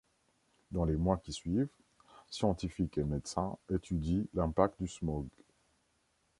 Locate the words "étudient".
3.69-4.23